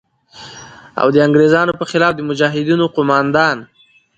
او 1.01 1.07
د 1.15 1.17
انگریزانو 1.25 1.77
په 1.79 1.85
خلاف 1.91 2.11
د 2.15 2.19
مجاهدینو 2.29 2.85
قوماندان 2.95 3.57